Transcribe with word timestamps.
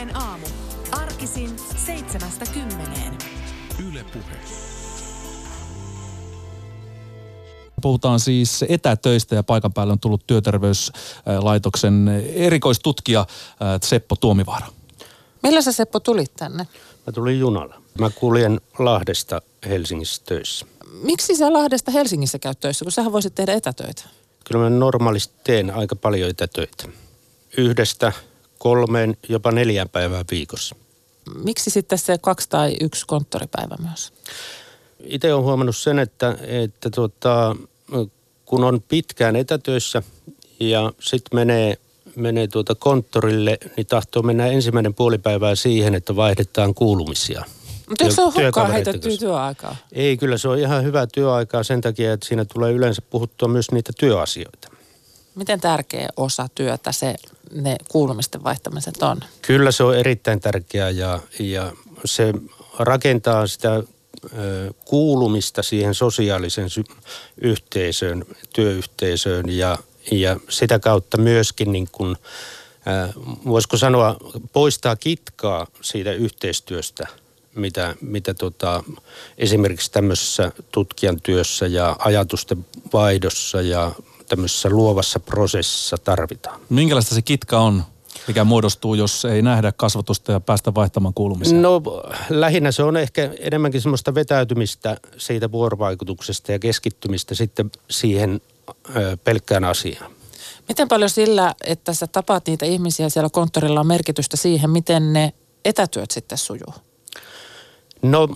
Puheen 0.00 0.16
aamu. 0.16 0.46
Arkisin 0.92 1.56
seitsemästä 1.86 2.44
kymmeneen. 2.54 3.18
Yle 3.88 4.04
Puhe. 4.12 4.36
Puhutaan 7.82 8.20
siis 8.20 8.64
etätöistä 8.68 9.34
ja 9.34 9.42
paikan 9.42 9.72
päälle 9.72 9.92
on 9.92 10.00
tullut 10.00 10.26
työterveyslaitoksen 10.26 12.08
erikoistutkija 12.34 13.20
äh, 13.20 13.26
Seppo 13.82 14.16
Tuomivaara. 14.16 14.66
Millä 15.42 15.62
sä 15.62 15.72
Seppo 15.72 16.00
tulit 16.00 16.32
tänne? 16.36 16.66
Mä 17.06 17.12
tulin 17.12 17.38
junalla. 17.38 17.82
Mä 17.98 18.10
kuljen 18.10 18.60
Lahdesta 18.78 19.42
Helsingissä 19.68 20.22
töissä. 20.26 20.66
Miksi 21.02 21.36
sä 21.36 21.52
Lahdesta 21.52 21.90
Helsingissä 21.90 22.38
käyt 22.38 22.60
töissä, 22.60 22.84
kun 22.84 22.92
sähän 22.92 23.12
voisit 23.12 23.34
tehdä 23.34 23.52
etätöitä? 23.52 24.02
Kyllä 24.44 24.64
mä 24.64 24.70
normaalisti 24.70 25.34
teen 25.44 25.70
aika 25.70 25.96
paljon 25.96 26.30
etätöitä. 26.30 26.84
Yhdestä 27.56 28.12
kolmeen, 28.60 29.16
jopa 29.28 29.52
neljään 29.52 29.88
päivään 29.88 30.24
viikossa. 30.30 30.76
Miksi 31.44 31.70
sitten 31.70 31.98
se 31.98 32.18
kaksi 32.18 32.48
tai 32.48 32.76
yksi 32.80 33.04
konttoripäivä 33.06 33.76
myös? 33.82 34.12
Itse 35.04 35.34
olen 35.34 35.44
huomannut 35.44 35.76
sen, 35.76 35.98
että, 35.98 36.36
että 36.42 36.90
tuota, 36.90 37.56
kun 38.44 38.64
on 38.64 38.82
pitkään 38.88 39.36
etätöissä 39.36 40.02
ja 40.60 40.92
sitten 41.00 41.38
menee, 41.38 41.78
menee 42.16 42.48
tuota 42.48 42.74
konttorille, 42.74 43.58
niin 43.76 43.86
tahtoo 43.86 44.22
mennä 44.22 44.46
ensimmäinen 44.46 44.94
puolipäivää 44.94 45.54
siihen, 45.54 45.94
että 45.94 46.16
vaihdetaan 46.16 46.74
kuulumisia. 46.74 47.44
Mutta 47.88 48.04
eikö 48.04 48.14
se 48.14 48.22
ole 48.22 48.32
työkavereiden 48.32 48.84
heitettyä 48.84 49.16
työaikaa? 49.16 49.76
Ei, 49.92 50.16
kyllä 50.16 50.38
se 50.38 50.48
on 50.48 50.58
ihan 50.58 50.84
hyvää 50.84 51.06
työaikaa 51.06 51.62
sen 51.62 51.80
takia, 51.80 52.12
että 52.12 52.28
siinä 52.28 52.44
tulee 52.44 52.72
yleensä 52.72 53.02
puhuttua 53.02 53.48
myös 53.48 53.70
niitä 53.70 53.92
työasioita. 53.98 54.68
Miten 55.40 55.60
tärkeä 55.60 56.08
osa 56.16 56.48
työtä 56.54 56.92
se 56.92 57.14
ne 57.52 57.76
kuulumisten 57.88 58.44
vaihtamiset 58.44 59.02
on? 59.02 59.20
Kyllä 59.42 59.72
se 59.72 59.84
on 59.84 59.96
erittäin 59.96 60.40
tärkeää 60.40 60.90
ja, 60.90 61.20
ja 61.38 61.72
se 62.04 62.32
rakentaa 62.78 63.46
sitä 63.46 63.82
kuulumista 64.84 65.62
siihen 65.62 65.94
sosiaaliseen 65.94 66.70
sy- 66.70 66.84
yhteisöön, 67.36 68.24
työyhteisöön 68.54 69.48
ja, 69.48 69.78
ja 70.10 70.36
sitä 70.48 70.78
kautta 70.78 71.16
myöskin 71.16 71.72
niin 71.72 71.88
kuin, 71.92 72.16
voisiko 73.46 73.76
sanoa, 73.76 74.16
poistaa 74.52 74.96
kitkaa 74.96 75.66
siitä 75.80 76.12
yhteistyöstä, 76.12 77.06
mitä, 77.54 77.96
mitä 78.00 78.34
tota, 78.34 78.84
esimerkiksi 79.38 79.92
tämmöisessä 79.92 80.52
tutkijan 80.72 81.20
työssä 81.22 81.66
ja 81.66 81.96
ajatusten 81.98 82.66
vaihdossa 82.92 83.60
ja 83.60 83.92
tämmöisessä 84.30 84.68
luovassa 84.70 85.20
prosessissa 85.20 85.96
tarvitaan. 85.98 86.60
Minkälaista 86.68 87.14
se 87.14 87.22
kitka 87.22 87.58
on, 87.60 87.82
mikä 88.28 88.44
muodostuu, 88.44 88.94
jos 88.94 89.24
ei 89.24 89.42
nähdä 89.42 89.72
kasvatusta 89.72 90.32
ja 90.32 90.40
päästä 90.40 90.74
vaihtamaan 90.74 91.14
kuulumisia? 91.14 91.60
No 91.60 91.82
lähinnä 92.28 92.72
se 92.72 92.82
on 92.82 92.96
ehkä 92.96 93.30
enemmänkin 93.38 93.80
semmoista 93.80 94.14
vetäytymistä 94.14 94.96
siitä 95.16 95.52
vuorovaikutuksesta 95.52 96.52
ja 96.52 96.58
keskittymistä 96.58 97.34
sitten 97.34 97.70
siihen 97.90 98.40
pelkkään 99.24 99.64
asiaan. 99.64 100.10
Miten 100.68 100.88
paljon 100.88 101.10
sillä, 101.10 101.54
että 101.64 101.94
sä 101.94 102.06
tapaat 102.06 102.46
niitä 102.46 102.66
ihmisiä 102.66 103.08
siellä 103.08 103.30
konttorilla 103.32 103.80
on 103.80 103.86
merkitystä 103.86 104.36
siihen, 104.36 104.70
miten 104.70 105.12
ne 105.12 105.32
etätyöt 105.64 106.10
sitten 106.10 106.38
sujuu? 106.38 106.74
No 108.02 108.28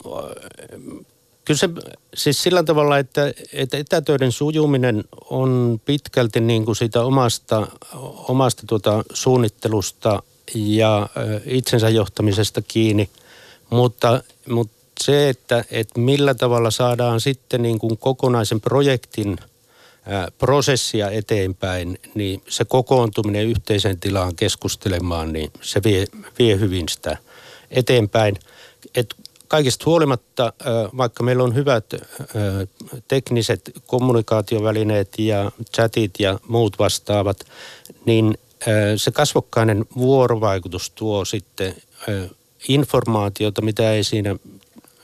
kyllä 1.45 1.59
se 1.59 1.69
siis 2.15 2.43
sillä 2.43 2.63
tavalla, 2.63 2.99
että, 2.99 3.33
että 3.53 3.77
etätöiden 3.77 4.33
sujuminen 4.33 5.05
on 5.31 5.81
pitkälti 5.85 6.41
niin 6.41 6.65
kuin 6.65 6.77
siitä 6.77 7.05
omasta, 7.05 7.67
omasta 8.29 8.63
tuota 8.67 9.05
suunnittelusta 9.13 10.23
ja 10.55 11.09
itsensä 11.47 11.89
johtamisesta 11.89 12.63
kiinni, 12.63 13.11
mutta, 13.71 14.23
mutta 14.49 14.75
se, 15.01 15.29
että, 15.29 15.65
että 15.71 16.01
millä 16.01 16.35
tavalla 16.35 16.71
saadaan 16.71 17.21
sitten 17.21 17.63
niin 17.63 17.79
kuin 17.79 17.99
kokonaisen 17.99 18.61
projektin 18.61 19.39
prosessia 20.39 21.11
eteenpäin, 21.11 21.99
niin 22.15 22.43
se 22.49 22.65
kokoontuminen 22.65 23.47
yhteiseen 23.47 24.01
tilaan 24.01 24.37
keskustelemaan, 24.37 25.33
niin 25.33 25.53
se 25.61 25.81
vie, 25.85 26.07
vie 26.39 26.61
hyvin 26.61 26.89
sitä 26.89 27.17
eteenpäin. 27.71 28.37
Et 28.95 29.15
kaikista 29.55 29.85
huolimatta, 29.87 30.53
vaikka 30.97 31.23
meillä 31.23 31.45
on 31.45 31.55
hyvät 31.55 31.85
tekniset 33.09 33.71
kommunikaatiovälineet 33.87 35.19
ja 35.19 35.53
chatit 35.75 36.15
ja 36.19 36.39
muut 36.49 36.79
vastaavat, 36.79 37.37
niin 38.07 38.39
se 38.97 39.11
kasvokkainen 39.11 39.85
vuorovaikutus 39.97 40.91
tuo 40.91 41.25
sitten 41.25 41.75
informaatiota, 42.69 43.63
mitä 43.63 43.93
ei 43.93 44.05
siinä 44.05 44.37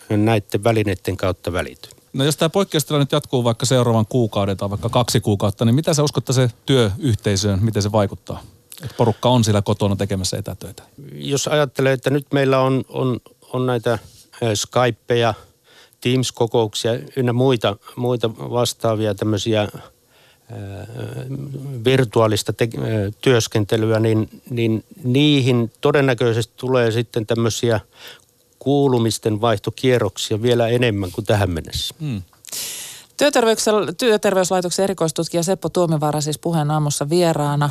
näiden 0.09 0.65
välineiden 0.65 1.17
kautta 1.17 1.53
välity. 1.53 1.89
No 2.13 2.25
jos 2.25 2.37
tämä 2.37 2.49
poikkeustilanne 2.49 3.03
nyt 3.03 3.13
jatkuu 3.13 3.45
vaikka 3.45 3.67
seuraavan 3.67 4.07
kuukauden 4.07 4.57
tai 4.57 4.71
vaikka 4.71 4.89
kaksi 4.89 5.21
kuukautta, 5.21 5.65
niin 5.65 5.75
mitä 5.75 5.95
sä 5.95 6.03
uskot, 6.03 6.23
että 6.23 6.33
se 6.33 6.51
työyhteisöön, 6.67 7.65
miten 7.65 7.83
se 7.83 7.93
vaikuttaa? 7.93 8.43
Että 8.83 8.97
porukka 8.97 9.29
on 9.29 9.45
siellä 9.45 9.63
kotona 9.63 9.97
tekemässä 9.97 10.37
etätöitä. 10.39 10.83
Jos 11.13 11.49
ajattelee, 11.49 11.93
että 11.93 12.11
nyt 12.11 12.27
meillä 12.33 12.61
on, 12.61 12.85
on, 12.89 13.21
on 13.53 13.67
näitä 13.67 13.99
Skypeja, 14.55 15.35
Teams-kokouksia 16.01 16.93
ynnä 17.17 17.33
muita, 17.33 17.77
muita 17.97 18.31
vastaavia 18.37 19.15
tämmöisiä 19.15 19.69
virtuaalista 21.85 22.53
te- 22.53 22.69
työskentelyä, 23.23 24.01
niin, 24.01 24.43
niin 24.51 24.85
niihin 25.05 25.73
todennäköisesti 25.81 26.55
tulee 26.57 26.91
sitten 26.91 27.27
tämmöisiä 27.27 27.81
kuulumisten 28.59 29.41
vaihtokierroksia 29.41 30.43
vielä 30.43 30.69
enemmän 30.69 31.11
kuin 31.13 31.25
tähän 31.25 31.51
mennessä. 31.51 31.95
Hmm. 32.01 32.23
Työterveyslaitoksen 33.99 34.83
erikoistutkija 34.83 35.43
Seppo 35.43 35.69
Tuomivaara 35.69 36.21
siis 36.21 36.39
puheen 36.39 36.71
aamussa 36.71 37.09
vieraana. 37.09 37.71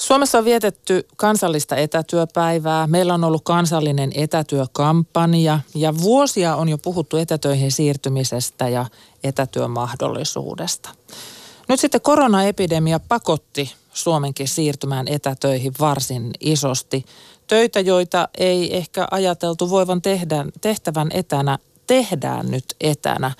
Suomessa 0.00 0.38
on 0.38 0.44
vietetty 0.44 1.06
kansallista 1.16 1.76
etätyöpäivää. 1.76 2.86
Meillä 2.86 3.14
on 3.14 3.24
ollut 3.24 3.42
kansallinen 3.44 4.10
etätyökampanja 4.14 5.60
ja 5.74 5.98
vuosia 5.98 6.56
on 6.56 6.68
jo 6.68 6.78
puhuttu 6.78 7.16
etätöihin 7.16 7.72
siirtymisestä 7.72 8.68
ja 8.68 8.86
etätyömahdollisuudesta. 9.24 10.90
Nyt 11.68 11.80
sitten 11.80 12.00
koronaepidemia 12.00 13.00
pakotti 13.00 13.74
Suomenkin 13.92 14.48
siirtymään 14.48 15.08
etätöihin 15.08 15.72
varsin 15.80 16.30
isosti. 16.40 17.04
Töitä, 17.46 17.80
joita 17.80 18.28
ei 18.38 18.76
ehkä 18.76 19.08
ajateltu 19.10 19.70
voivan 19.70 20.02
tehdä, 20.02 20.44
tehtävän 20.60 21.08
etänä, 21.12 21.58
tehdään 21.86 22.50
nyt 22.50 22.64
etänä. 22.80 23.32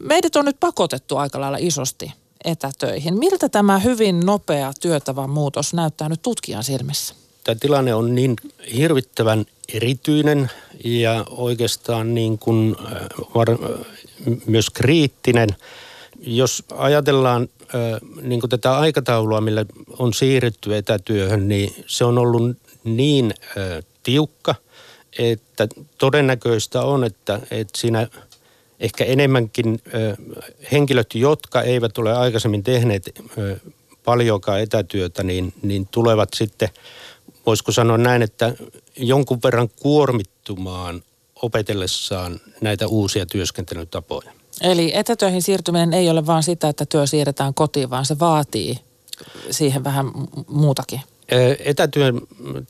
Meidät 0.00 0.36
on 0.36 0.44
nyt 0.44 0.60
pakotettu 0.60 1.16
aika 1.16 1.40
lailla 1.40 1.58
isosti 1.60 2.12
etätöihin. 2.44 3.18
Miltä 3.18 3.48
tämä 3.48 3.78
hyvin 3.78 4.20
nopea 4.20 4.72
työtavan 4.80 5.30
muutos 5.30 5.74
näyttää 5.74 6.08
nyt 6.08 6.22
tutkijan 6.22 6.64
silmissä? 6.64 7.14
Tämä 7.44 7.56
tilanne 7.60 7.94
on 7.94 8.14
niin 8.14 8.36
hirvittävän 8.76 9.46
erityinen 9.74 10.50
ja 10.84 11.24
oikeastaan 11.30 12.14
niin 12.14 12.38
kuin, 12.38 12.76
äh, 12.86 12.92
var, 13.34 13.50
äh, 13.50 13.58
myös 14.46 14.70
kriittinen. 14.70 15.48
Jos 16.20 16.64
ajatellaan 16.74 17.48
äh, 17.62 18.00
niin 18.22 18.40
kuin 18.40 18.50
tätä 18.50 18.78
aikataulua, 18.78 19.40
millä 19.40 19.64
on 19.98 20.14
siirrytty 20.14 20.76
etätyöhön, 20.76 21.48
niin 21.48 21.84
se 21.86 22.04
on 22.04 22.18
ollut 22.18 22.56
niin 22.84 23.34
tiukka, 24.02 24.54
että 25.18 25.68
todennäköistä 25.98 26.82
on, 26.82 27.04
että, 27.04 27.40
että 27.50 27.80
siinä 27.80 28.08
ehkä 28.80 29.04
enemmänkin 29.04 29.80
henkilöt, 30.72 31.14
jotka 31.14 31.62
eivät 31.62 31.98
ole 31.98 32.16
aikaisemmin 32.16 32.62
tehneet 32.62 33.10
paljonkaan 34.04 34.60
etätyötä, 34.60 35.22
niin, 35.22 35.52
niin 35.62 35.88
tulevat 35.90 36.28
sitten, 36.34 36.68
voisiko 37.46 37.72
sanoa 37.72 37.98
näin, 37.98 38.22
että 38.22 38.54
jonkun 38.96 39.38
verran 39.44 39.68
kuormittumaan 39.82 41.02
opetellessaan 41.42 42.40
näitä 42.60 42.86
uusia 42.86 43.26
työskentelytapoja. 43.26 44.32
Eli 44.60 44.92
etätöihin 44.94 45.42
siirtyminen 45.42 45.92
ei 45.92 46.10
ole 46.10 46.26
vain 46.26 46.42
sitä, 46.42 46.68
että 46.68 46.86
työ 46.86 47.06
siirretään 47.06 47.54
kotiin, 47.54 47.90
vaan 47.90 48.06
se 48.06 48.18
vaatii 48.18 48.78
siihen 49.50 49.84
vähän 49.84 50.06
muutakin. 50.48 51.00
Etätyön 51.58 52.20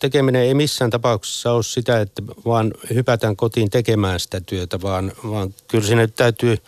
tekeminen 0.00 0.42
ei 0.42 0.54
missään 0.54 0.90
tapauksessa 0.90 1.52
ole 1.52 1.62
sitä, 1.62 2.00
että 2.00 2.22
vaan 2.44 2.72
hypätään 2.94 3.36
kotiin 3.36 3.70
tekemään 3.70 4.20
sitä 4.20 4.40
työtä, 4.40 4.82
vaan, 4.82 5.12
vaan 5.30 5.54
kyllä 5.68 5.86
siinä 5.86 6.02
nyt 6.02 6.14
täytyy 6.14 6.58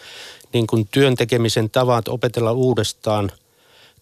niin 0.53 0.67
kuin 0.67 0.89
työn 0.91 1.15
tekemisen 1.15 1.71
tavat 1.71 2.09
opetella 2.09 2.53
uudestaan, 2.53 3.31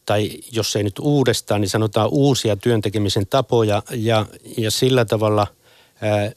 tai 0.06 0.30
jos 0.52 0.76
ei 0.76 0.82
nyt 0.82 0.98
uudestaan, 1.00 1.60
niin 1.60 1.68
sanotaan 1.68 2.08
uusia 2.12 2.56
työn 2.56 2.80
tekemisen 2.80 3.26
tapoja 3.26 3.82
ja, 3.90 4.26
ja 4.56 4.70
sillä 4.70 5.04
tavalla 5.04 5.46
ää, 6.00 6.32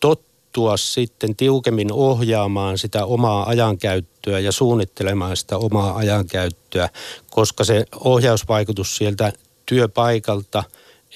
tottua 0.00 0.76
sitten 0.76 1.36
tiukemmin 1.36 1.92
ohjaamaan 1.92 2.78
sitä 2.78 3.04
omaa 3.04 3.48
ajankäyttöä 3.48 4.38
ja 4.38 4.52
suunnittelemaan 4.52 5.36
sitä 5.36 5.58
omaa 5.58 5.96
ajankäyttöä, 5.96 6.88
koska 7.30 7.64
se 7.64 7.84
ohjausvaikutus 8.00 8.96
sieltä 8.96 9.32
työpaikalta 9.68 10.64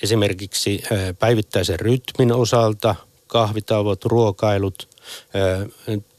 esimerkiksi 0.02 0.82
päivittäisen 1.19 1.81
rytmin 1.81 2.32
osalta, 2.32 2.94
kahvitauot, 3.26 4.04
ruokailut, 4.04 4.88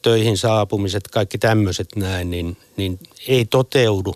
töihin 0.02 0.38
saapumiset, 0.38 1.08
kaikki 1.08 1.38
tämmöiset 1.38 1.96
näin, 1.96 2.30
niin, 2.30 2.56
niin 2.76 2.98
ei 3.28 3.44
toteudu 3.44 4.14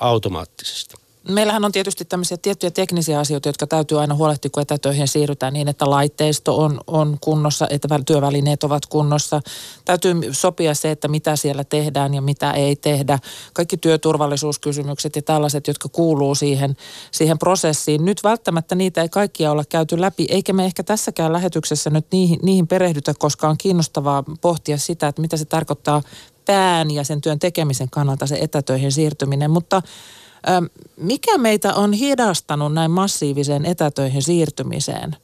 automaattisesti. 0.00 1.03
Meillähän 1.28 1.64
on 1.64 1.72
tietysti 1.72 2.04
tämmöisiä 2.04 2.36
tiettyjä 2.36 2.70
teknisiä 2.70 3.18
asioita, 3.18 3.48
jotka 3.48 3.66
täytyy 3.66 4.00
aina 4.00 4.14
huolehtia, 4.14 4.50
kun 4.50 4.62
etätöihin 4.62 5.08
siirrytään 5.08 5.52
niin, 5.52 5.68
että 5.68 5.90
laitteisto 5.90 6.56
on, 6.56 6.80
on 6.86 7.18
kunnossa, 7.20 7.66
että 7.70 7.88
työvälineet 8.06 8.64
ovat 8.64 8.86
kunnossa. 8.86 9.40
Täytyy 9.84 10.14
sopia 10.30 10.74
se, 10.74 10.90
että 10.90 11.08
mitä 11.08 11.36
siellä 11.36 11.64
tehdään 11.64 12.14
ja 12.14 12.22
mitä 12.22 12.50
ei 12.50 12.76
tehdä. 12.76 13.18
Kaikki 13.52 13.76
työturvallisuuskysymykset 13.76 15.16
ja 15.16 15.22
tällaiset, 15.22 15.68
jotka 15.68 15.88
kuuluu 15.88 16.34
siihen, 16.34 16.76
siihen 17.10 17.38
prosessiin. 17.38 18.04
Nyt 18.04 18.24
välttämättä 18.24 18.74
niitä 18.74 19.02
ei 19.02 19.08
kaikkia 19.08 19.50
olla 19.50 19.64
käyty 19.68 20.00
läpi, 20.00 20.26
eikä 20.30 20.52
me 20.52 20.64
ehkä 20.64 20.82
tässäkään 20.82 21.32
lähetyksessä 21.32 21.90
nyt 21.90 22.06
niihin, 22.12 22.38
niihin 22.42 22.66
perehdytä, 22.66 23.14
koska 23.18 23.48
on 23.48 23.58
kiinnostavaa 23.58 24.24
pohtia 24.40 24.78
sitä, 24.78 25.08
että 25.08 25.22
mitä 25.22 25.36
se 25.36 25.44
tarkoittaa 25.44 26.02
pään 26.46 26.90
ja 26.90 27.04
sen 27.04 27.20
työn 27.20 27.38
tekemisen 27.38 27.90
kannalta 27.90 28.26
se 28.26 28.38
etätöihin 28.40 28.92
siirtyminen. 28.92 29.50
Mutta 29.50 29.82
mikä 30.96 31.38
meitä 31.38 31.74
on 31.74 31.92
hidastanut 31.92 32.74
näin 32.74 32.90
massiiviseen 32.90 33.66
etätöihin 33.66 34.22
siirtymiseen 34.22 35.16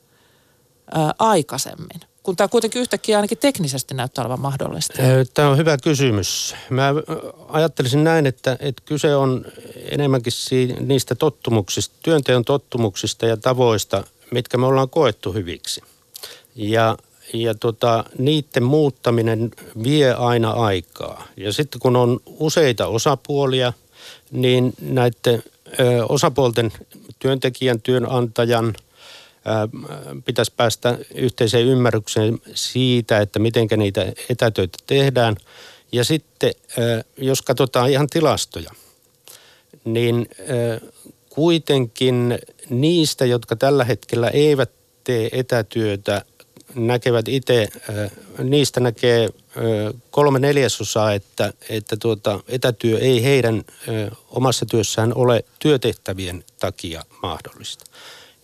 aikaisemmin? 1.19 2.01
Kun 2.23 2.37
tämä 2.37 2.49
kuitenkin 2.49 2.81
yhtäkkiä 2.81 3.17
ainakin 3.17 3.39
teknisesti 3.39 3.95
näyttää 3.95 4.23
olevan 4.23 4.41
mahdollista. 4.41 4.95
Tämä 5.35 5.49
on 5.49 5.57
hyvä 5.57 5.79
kysymys. 5.79 6.55
Mä 6.71 6.95
ajattelisin 7.49 8.05
näin, 8.05 8.27
että, 8.27 8.57
että 8.61 8.83
kyse 8.87 9.17
on 9.17 9.45
enemmänkin 9.91 10.33
niistä 10.81 11.15
tottumuksista, 11.15 11.97
työnteon 12.03 12.45
tottumuksista 12.45 13.27
ja 13.27 13.37
tavoista, 13.37 14.05
mitkä 14.31 14.59
me 14.59 14.67
ollaan 14.67 14.91
koettu 14.91 15.33
hyviksi. 15.33 15.83
Ja, 16.55 16.97
ja 17.33 17.55
tota, 17.55 18.05
niiden 18.19 18.63
muuttaminen 18.63 19.51
vie 19.85 20.15
aina 20.15 20.51
aikaa. 20.51 21.25
Ja 21.37 21.53
sitten 21.53 21.81
kun 21.81 21.97
on 21.97 22.21
useita 22.27 22.87
osapuolia– 22.87 23.73
niin 24.31 24.73
näiden 24.81 25.43
osapuolten 26.09 26.73
työntekijän, 27.19 27.83
työnantajan 27.83 28.75
pitäisi 30.25 30.53
päästä 30.57 30.99
yhteiseen 31.15 31.67
ymmärrykseen 31.67 32.39
siitä, 32.55 33.19
että 33.19 33.39
miten 33.39 33.69
niitä 33.77 34.13
etätöitä 34.29 34.79
tehdään. 34.87 35.37
Ja 35.93 36.05
sitten, 36.05 36.53
jos 37.17 37.43
katsotaan 37.43 37.91
ihan 37.91 38.07
tilastoja, 38.07 38.71
niin 39.85 40.29
kuitenkin 41.29 42.39
niistä, 42.71 43.27
jotka 43.27 43.57
tällä 43.57 43.85
hetkellä 43.85 44.29
eivät 44.29 44.71
tee 45.05 45.29
etätyötä, 45.33 46.25
näkevät 46.75 47.29
itse, 47.29 47.69
niistä 48.43 48.81
näkee 48.81 49.29
kolme 50.11 50.39
neljäsosaa, 50.39 51.13
että, 51.13 51.53
että 51.69 51.97
tuota, 51.97 52.41
etätyö 52.49 52.99
ei 52.99 53.25
heidän 53.25 53.65
omassa 54.31 54.67
työssään 54.67 55.15
ole 55.15 55.45
työtehtävien 55.59 56.45
takia 56.61 57.05
mahdollista. 57.23 57.85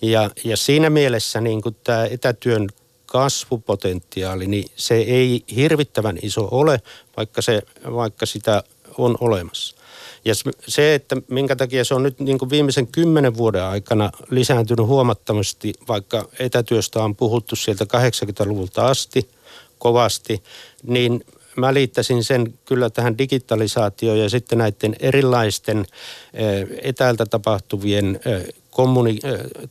Ja, 0.03 0.31
ja 0.45 0.57
siinä 0.57 0.91
mielessä 0.91 1.41
niin 1.41 1.63
kuin 1.63 1.77
tämä 1.85 2.05
etätyön 2.05 2.69
kasvupotentiaali, 3.07 4.47
niin 4.47 4.71
se 4.77 4.95
ei 4.95 5.45
hirvittävän 5.57 6.19
iso 6.23 6.49
ole, 6.51 6.83
vaikka, 7.17 7.43
se, 7.43 7.63
vaikka 7.93 8.27
sitä 8.27 8.63
on 8.99 9.17
olemassa. 9.21 9.77
Ja 10.25 10.35
se, 10.69 10.95
että 10.95 11.17
minkä 11.29 11.57
takia 11.57 11.85
se 11.85 11.95
on 11.95 12.03
nyt 12.03 12.21
niin 12.21 12.39
kuin 12.39 12.51
viimeisen 12.51 12.87
kymmenen 12.87 13.37
vuoden 13.37 13.65
aikana 13.65 14.11
lisääntynyt 14.31 14.87
huomattavasti, 14.87 15.75
vaikka 15.89 16.29
etätyöstä 16.39 17.05
on 17.05 17.17
puhuttu 17.17 17.57
sieltä 17.57 17.85
80-luvulta 17.85 18.87
asti 18.87 19.29
kovasti, 19.79 20.43
niin 20.83 21.25
mä 21.57 21.75
liittäisin 21.75 22.25
sen 22.25 22.55
kyllä 22.65 22.91
tähän 22.91 23.19
digitalisaatioon 23.19 24.19
ja 24.19 24.29
sitten 24.29 24.59
näiden 24.59 24.97
erilaisten 25.01 25.87
eh, 26.35 26.67
etäältä 26.83 27.27
tapahtuvien 27.27 28.21
eh, 28.25 28.55
kommuni- 28.71 29.21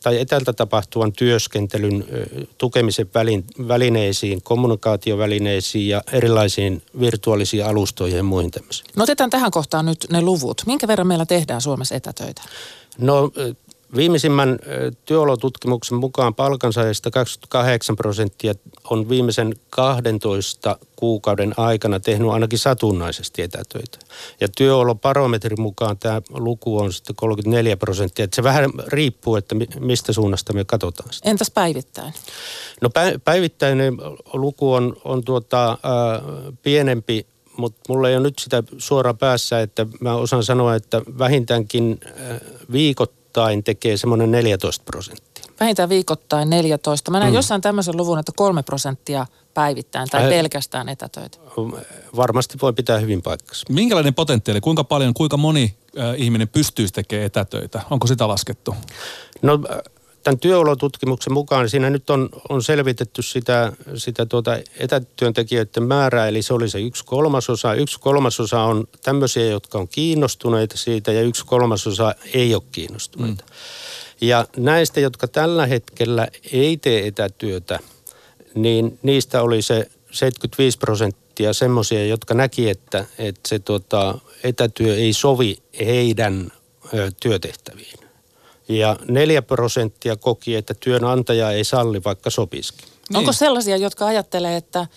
tai 0.03 0.19
etäältä 0.19 0.53
tapahtuvan 0.53 1.13
työskentelyn 1.13 2.05
tukemisen 2.57 3.09
välin, 3.13 3.45
välineisiin, 3.67 4.41
kommunikaatiovälineisiin 4.41 5.87
ja 5.87 6.01
erilaisiin 6.11 6.81
virtuaalisiin 6.99 7.65
alustoihin 7.65 8.17
ja 8.17 8.23
muihin 8.23 8.51
tämmöisiin. 8.51 8.89
No 8.95 9.03
otetaan 9.03 9.29
tähän 9.29 9.51
kohtaan 9.51 9.85
nyt 9.85 10.05
ne 10.11 10.21
luvut. 10.21 10.61
Minkä 10.65 10.87
verran 10.87 11.07
meillä 11.07 11.25
tehdään 11.25 11.61
Suomessa 11.61 11.95
etätöitä? 11.95 12.41
No 12.97 13.31
Viimeisimmän 13.95 14.59
työolotutkimuksen 15.05 15.97
mukaan 15.97 16.35
palkansaajista 16.35 17.11
28 17.11 17.95
prosenttia 17.95 18.53
on 18.89 19.09
viimeisen 19.09 19.53
12 19.69 20.77
kuukauden 20.95 21.53
aikana 21.57 21.99
tehnyt 21.99 22.29
ainakin 22.29 22.59
satunnaisesti 22.59 23.41
etätöitä. 23.41 23.97
Ja 24.41 24.47
työoloparometrin 24.57 25.61
mukaan 25.61 25.97
tämä 25.97 26.21
luku 26.29 26.77
on 26.77 26.93
sitten 26.93 27.15
34 27.15 27.77
prosenttia. 27.77 28.25
Että 28.25 28.35
se 28.35 28.43
vähän 28.43 28.69
riippuu, 28.87 29.35
että 29.35 29.55
mistä 29.79 30.13
suunnasta 30.13 30.53
me 30.53 30.65
katsotaan 30.65 31.13
sitä. 31.13 31.29
Entäs 31.29 31.51
päivittäin? 31.51 32.13
No 32.81 32.89
päivittäinen 33.23 33.97
luku 34.33 34.73
on, 34.73 34.97
on 35.03 35.23
tuota, 35.23 35.71
äh, 35.71 35.77
pienempi 36.63 37.25
mutta 37.57 37.81
mulla 37.89 38.09
ei 38.09 38.15
ole 38.15 38.23
nyt 38.23 38.39
sitä 38.39 38.63
suoraan 38.77 39.17
päässä, 39.17 39.61
että 39.61 39.85
mä 39.99 40.15
osaan 40.15 40.43
sanoa, 40.43 40.75
että 40.75 41.01
vähintäänkin 41.19 41.99
äh, 42.05 42.39
viikot 42.71 43.24
viikoittain 43.35 43.63
tekee 43.63 43.97
semmoinen 43.97 44.31
14 44.31 44.83
prosenttia. 44.85 45.45
Vähintään 45.59 45.89
viikoittain 45.89 46.49
14. 46.49 47.11
Mä 47.11 47.19
näen 47.19 47.31
mm. 47.31 47.35
jossain 47.35 47.61
tämmöisen 47.61 47.97
luvun, 47.97 48.19
että 48.19 48.31
kolme 48.35 48.63
prosenttia 48.63 49.25
päivittäin 49.53 50.09
tai 50.09 50.23
äh, 50.23 50.29
pelkästään 50.29 50.89
etätöitä. 50.89 51.37
Varmasti 52.15 52.57
voi 52.61 52.73
pitää 52.73 52.99
hyvin 52.99 53.21
paikkansa. 53.21 53.65
Minkälainen 53.69 54.13
potentiaali, 54.13 54.61
kuinka 54.61 54.83
paljon, 54.83 55.13
kuinka 55.13 55.37
moni 55.37 55.75
äh, 55.99 56.15
ihminen 56.17 56.47
pystyisi 56.47 56.93
tekemään 56.93 57.25
etätöitä? 57.25 57.81
Onko 57.89 58.07
sitä 58.07 58.27
laskettu? 58.27 58.75
No 59.41 59.59
tämän 60.25 60.39
työolotutkimuksen 60.39 61.33
mukaan 61.33 61.69
siinä 61.69 61.89
nyt 61.89 62.09
on, 62.09 62.29
on 62.49 62.63
selvitetty 62.63 63.21
sitä, 63.21 63.71
sitä 63.95 64.25
tuota 64.25 64.57
etätyöntekijöiden 64.79 65.83
määrää, 65.83 66.27
eli 66.27 66.41
se 66.41 66.53
oli 66.53 66.69
se 66.69 66.81
yksi 66.81 67.05
kolmasosa. 67.05 67.73
Yksi 67.73 67.99
kolmasosa 67.99 68.61
on 68.61 68.87
tämmöisiä, 69.03 69.45
jotka 69.45 69.77
on 69.77 69.87
kiinnostuneita 69.87 70.77
siitä 70.77 71.11
ja 71.11 71.21
yksi 71.21 71.45
kolmasosa 71.45 72.15
ei 72.33 72.55
ole 72.55 72.63
kiinnostuneita. 72.71 73.43
Mm. 73.43 73.51
Ja 74.27 74.47
näistä, 74.57 74.99
jotka 74.99 75.27
tällä 75.27 75.65
hetkellä 75.65 76.27
ei 76.51 76.77
tee 76.77 77.07
etätyötä, 77.07 77.79
niin 78.55 78.99
niistä 79.03 79.41
oli 79.41 79.61
se 79.61 79.89
75 80.11 80.77
prosenttia 80.77 81.53
semmoisia, 81.53 82.05
jotka 82.05 82.33
näki, 82.33 82.69
että, 82.69 83.05
että 83.17 83.49
se 83.49 83.59
tuota, 83.59 84.19
etätyö 84.43 84.95
ei 84.95 85.13
sovi 85.13 85.57
heidän 85.79 86.51
ö, 86.93 87.11
työtehtäviin 87.21 88.04
ja 88.67 88.95
4 89.07 89.41
prosenttia 89.41 90.15
koki, 90.15 90.55
että 90.55 90.73
työnantaja 90.73 91.51
ei 91.51 91.63
salli, 91.63 92.03
vaikka 92.03 92.29
sopisikin. 92.29 92.87
Niin. 93.09 93.17
Onko 93.17 93.33
sellaisia, 93.33 93.77
jotka 93.77 94.05
ajattelee, 94.05 94.57
että, 94.57 94.87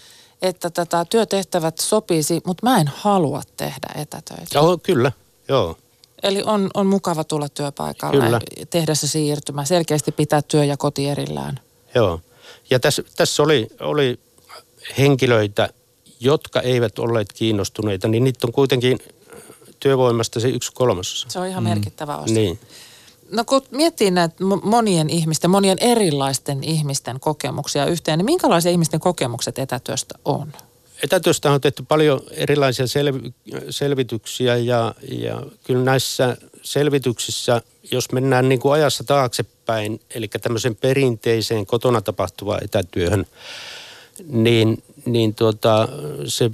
että 0.43 0.71
tätä 0.71 1.05
työtehtävät 1.05 1.79
sopisi, 1.79 2.41
mutta 2.47 2.67
mä 2.67 2.81
en 2.81 2.91
halua 2.95 3.43
tehdä 3.57 3.89
etätöitä? 3.95 4.47
Joo, 4.55 4.79
kyllä, 4.79 5.13
joo. 5.49 5.77
Eli 6.23 6.43
on, 6.43 6.71
on 6.75 6.87
mukava 6.87 7.25
tulla 7.25 7.49
työpaikalle, 7.49 8.25
kyllä. 8.25 8.41
tehdä 8.71 8.95
se 8.95 9.07
siirtymä, 9.07 9.65
selkeästi 9.65 10.13
pitää 10.13 10.43
työ 10.43 10.65
ja 10.65 10.77
koti 10.77 11.09
erillään. 11.09 11.61
Joo, 11.95 12.21
ja 12.71 12.81
tässä, 12.81 13.03
tässä 13.17 13.43
oli, 13.43 13.69
oli 13.81 14.21
henkilöitä, 14.99 15.69
jotka 16.21 16.61
eivät 16.61 16.99
olleet 16.99 17.33
kiinnostuneita, 17.33 18.09
niin 18.09 18.25
niitä 18.25 18.47
on 18.47 18.53
kuitenkin 18.53 18.99
työvoimasta 19.81 20.41
se 20.41 20.49
yksi 20.49 20.73
kolmasosa. 20.73 21.27
Se 21.31 21.39
on 21.39 21.47
ihan 21.47 21.63
mm. 21.63 21.69
merkittävä 21.69 22.17
osa. 22.17 22.35
Niin. 22.35 22.59
No 23.33 23.45
kun 23.45 23.63
miettii 23.71 24.11
näitä 24.11 24.45
monien 24.63 25.11
ihmisten, 25.11 25.51
monien 25.51 25.79
erilaisten 25.81 26.65
ihmisten 26.65 27.21
kokemuksia 27.21 27.87
yhteen, 27.87 28.19
niin 28.19 28.25
minkälaisia 28.25 28.73
ihmisten 28.73 29.01
kokemukset 29.01 29.59
etätyöstä 29.59 30.15
on? 30.25 30.53
Etätyöstä 31.05 31.53
on 31.53 31.61
tehty 31.61 31.85
paljon 31.89 32.21
erilaisia 32.31 32.87
selvi- 32.87 33.33
selvityksiä 33.71 34.57
ja, 34.57 34.95
ja 35.11 35.43
kyllä 35.65 35.85
näissä 35.85 36.37
selvityksissä, 36.63 37.63
jos 37.93 38.13
mennään 38.13 38.49
niin 38.49 38.61
kuin 38.61 38.73
ajassa 38.73 39.05
taaksepäin, 39.05 40.01
eli 40.15 40.29
tämmöisen 40.29 40.77
perinteiseen 40.77 41.67
kotona 41.67 42.01
tapahtuvaan 42.01 42.65
etätyöhön, 42.65 43.27
niin, 44.27 44.83
niin 45.05 45.35
tuota, 45.35 45.89
se 46.27 46.51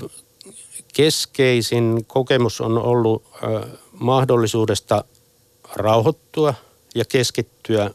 keskeisin 0.95 2.05
kokemus 2.07 2.61
on 2.61 2.79
ollut 2.79 3.25
äh, 3.35 3.71
mahdollisuudesta 3.93 5.05
rauhoittua 5.75 6.55
ja 6.95 7.05
keskittyä 7.05 7.91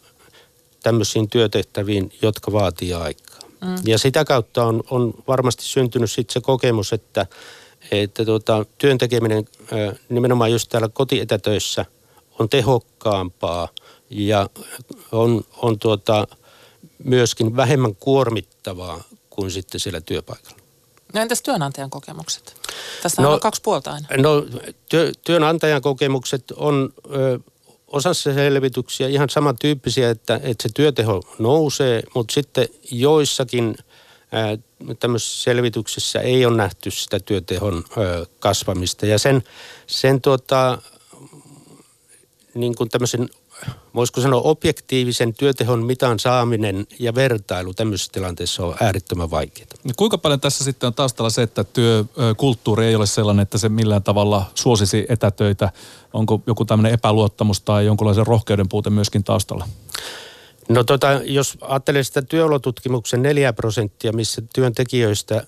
tämmöisiin 0.84 1.30
työtehtäviin, 1.30 2.12
jotka 2.22 2.52
vaatii 2.52 2.94
aikaa. 2.94 3.40
Mm. 3.62 3.76
Ja 3.86 3.98
sitä 3.98 4.26
kautta 4.26 4.66
on, 4.66 4.84
on 4.90 5.14
varmasti 5.28 5.64
syntynyt 5.64 6.12
sitten 6.12 6.34
se 6.34 6.42
kokemus, 6.42 6.94
että, 6.94 7.26
että 7.92 8.26
tuota, 8.26 8.66
työn 8.78 8.98
tekeminen 8.98 9.46
nimenomaan 10.10 10.52
just 10.52 10.70
täällä 10.70 10.90
kotietätöissä 10.94 11.86
on 12.40 12.50
tehokkaampaa 12.50 13.68
ja 14.10 14.50
on, 15.12 15.44
on 15.58 15.80
tuota, 15.80 16.28
myöskin 17.04 17.56
vähemmän 17.56 17.96
kuormittavaa 17.96 19.04
kuin 19.30 19.52
sitten 19.52 19.80
siellä 19.80 20.02
työpaikalla. 20.02 20.60
No 21.14 21.22
entäs 21.22 21.42
työnantajan 21.42 21.90
kokemukset? 21.90 22.56
Tässä 23.04 23.22
no, 23.22 23.34
on 23.34 23.40
kaksi 23.40 23.62
puolta 23.62 23.92
aina. 23.92 24.08
No 24.18 24.46
työ, 24.90 25.12
työnantajan 25.26 25.82
kokemukset 25.82 26.44
on 26.56 26.94
ö, 27.16 27.40
osassa 27.90 28.34
selvityksiä 28.34 29.08
ihan 29.08 29.30
samantyyppisiä, 29.30 30.10
että, 30.10 30.36
että 30.36 30.64
se 30.64 30.70
työteho 30.76 31.22
nousee, 31.40 32.04
mutta 32.16 32.34
sitten 32.34 32.68
joissakin 32.92 33.76
tämmöisissä 35.00 35.44
selvityksissä 35.44 36.20
ei 36.20 36.46
ole 36.46 36.58
nähty 36.58 36.92
sitä 36.92 37.20
työtehon 37.20 37.84
ö, 37.98 38.26
kasvamista. 38.40 39.06
Ja 39.06 39.20
sen, 39.20 39.44
sen 39.88 40.22
tuota, 40.22 40.78
niin 42.54 42.76
kuin 42.76 42.90
tämmöisen 42.90 43.30
voisiko 43.96 44.22
sanoa 44.22 44.42
objektiivisen 44.42 45.34
työtehon 45.34 45.86
mitan 45.86 46.20
saaminen 46.20 46.88
ja 47.00 47.16
vertailu 47.16 47.74
tämmöisessä 47.74 48.12
tilanteessa 48.12 48.66
on 48.66 48.76
äärettömän 48.82 49.32
vaikeaa. 49.32 49.68
Niin 49.84 49.96
kuinka 49.96 50.18
paljon 50.18 50.40
tässä 50.40 50.64
sitten 50.64 50.88
on 50.88 50.94
taustalla 50.94 51.30
se, 51.30 51.42
että 51.42 51.64
työkulttuuri 51.64 52.86
ei 52.86 52.96
ole 52.96 53.06
sellainen, 53.06 53.44
että 53.44 53.58
se 53.58 53.70
millään 53.70 54.04
tavalla 54.04 54.46
suosisi 54.56 55.06
etätöitä? 55.10 55.72
Onko 56.14 56.42
joku 56.48 56.66
tämmöinen 56.66 56.94
epäluottamus 56.94 57.62
tai 57.62 57.86
jonkunlaisen 57.86 58.28
rohkeuden 58.28 58.70
puute 58.70 58.90
myöskin 58.90 59.24
taustalla? 59.24 59.68
No 60.70 60.84
tota, 60.84 61.08
jos 61.24 61.58
ajattelee 61.62 62.04
sitä 62.04 62.22
työolotutkimuksen 62.22 63.22
4 63.22 63.54
prosenttia, 63.54 64.14
missä 64.14 64.42
työntekijöistä 64.56 65.36
äh, 65.36 65.46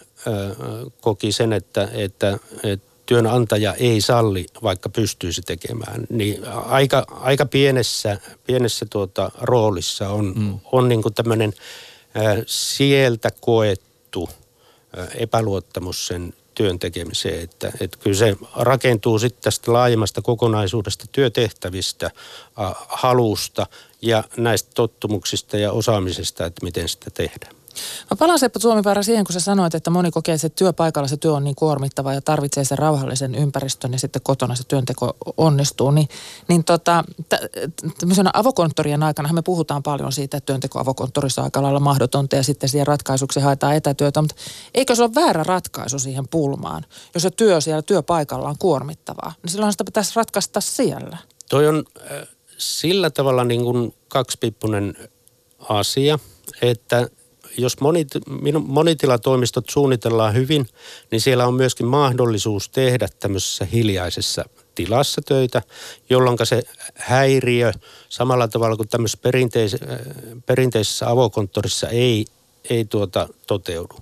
koki 1.02 1.32
sen, 1.32 1.54
että, 1.54 1.90
että, 1.94 2.40
että 2.64 2.91
työnantaja 3.12 3.74
ei 3.74 4.02
salli, 4.02 4.46
vaikka 4.64 4.90
pystyisi 4.90 5.42
tekemään. 5.42 6.04
Niin 6.10 6.48
aika, 6.48 7.06
aika 7.10 7.46
pienessä, 7.46 8.20
pienessä 8.46 8.86
tuota 8.90 9.32
roolissa 9.42 10.10
on, 10.10 10.34
mm. 10.36 10.60
on 10.72 10.90
niin 10.90 11.02
kuin 11.02 11.14
tämmöinen 11.14 11.54
sieltä 12.46 13.32
koettu 13.42 14.30
epäluottamus 15.16 16.08
sen 16.08 16.34
työn 16.56 16.80
tekemiseen. 16.80 17.44
Että, 17.44 17.72
että 17.80 17.98
kyllä 17.98 18.18
se 18.18 18.36
rakentuu 18.56 19.20
sitten 19.20 19.44
tästä 19.44 19.74
laajemmasta 19.74 20.22
kokonaisuudesta 20.22 21.06
työtehtävistä, 21.12 22.12
halusta 22.88 23.68
ja 24.02 24.24
näistä 24.38 24.72
tottumuksista 24.74 25.58
ja 25.58 25.72
osaamisesta, 25.72 26.46
että 26.46 26.66
miten 26.66 26.90
sitä 26.90 27.10
tehdään. 27.14 27.61
Mä 28.12 28.18
palaan 28.20 28.40
Seppo 28.40 28.60
Suomivaara 28.60 29.04
siihen, 29.04 29.26
kun 29.26 29.34
sä 29.34 29.40
sanoit, 29.40 29.76
että 29.76 29.90
moni 29.90 30.12
kokee, 30.12 30.36
että 30.36 30.50
työpaikalla 30.50 31.08
se 31.08 31.18
työ 31.18 31.34
on 31.34 31.44
niin 31.44 31.56
kuormittava 31.56 32.14
ja 32.14 32.22
tarvitsee 32.22 32.66
sen 32.66 32.78
rauhallisen 32.78 33.36
ympäristön 33.36 33.94
ja 33.94 34.00
sitten 34.00 34.22
kotona 34.22 34.56
se 34.56 34.64
työnteko 34.68 35.18
onnistuu. 35.38 35.92
Niin, 35.92 36.08
niin 36.48 36.64
tota, 36.64 37.04
tämmöisenä 38.00 38.30
avokonttorien 38.34 39.04
aikana 39.04 39.34
me 39.34 39.42
puhutaan 39.42 39.84
paljon 39.84 40.12
siitä, 40.12 40.38
että 40.38 40.46
työnteko 40.46 40.80
avokonttorissa 40.80 41.42
on 41.42 41.46
aika 41.46 41.62
lailla 41.62 41.80
mahdotonta 41.80 42.36
ja 42.36 42.44
sitten 42.44 42.70
siihen 42.70 42.88
ratkaisuksi 42.88 43.40
haetaan 43.40 43.76
etätyötä. 43.76 44.22
Mutta 44.22 44.36
eikö 44.74 44.96
se 44.96 45.04
ole 45.04 45.16
väärä 45.16 45.44
ratkaisu 45.44 46.00
siihen 46.00 46.28
pulmaan, 46.28 46.86
jos 47.14 47.24
se 47.24 47.30
työ 47.32 47.62
siellä 47.62 47.82
työpaikalla 47.82 48.50
on 48.50 48.58
kuormittavaa? 48.60 49.34
Niin 49.44 49.52
silloin 49.52 49.72
sitä 49.72 49.84
pitäisi 49.84 50.12
ratkaista 50.16 50.62
siellä. 50.62 51.18
Toi 51.50 51.68
on 51.68 51.84
äh, 52.12 52.28
sillä 52.58 53.10
tavalla 53.10 53.44
niin 53.44 53.64
kuin 53.64 53.94
kaksipippunen 54.08 54.96
asia, 55.70 56.20
että 56.62 57.10
jos 57.58 57.80
monit, 57.80 58.08
monitilatoimistot 58.68 59.70
suunnitellaan 59.70 60.34
hyvin, 60.34 60.68
niin 61.12 61.22
siellä 61.22 61.48
on 61.48 61.54
myöskin 61.54 61.88
mahdollisuus 61.88 62.70
tehdä 62.70 63.08
tämmöisessä 63.20 63.66
hiljaisessa 63.66 64.46
tilassa 64.76 65.22
töitä, 65.22 65.62
jolloin 66.10 66.38
se 66.44 66.64
häiriö 66.96 67.72
samalla 68.10 68.48
tavalla 68.48 68.76
kuin 68.76 68.90
tämmöisessä 68.90 69.20
perinteis- 69.22 69.78
perinteisessä 70.46 71.10
avokonttorissa 71.10 71.90
ei, 71.90 72.26
ei 72.70 72.86
tuota 72.86 73.30
toteudu. 73.48 73.96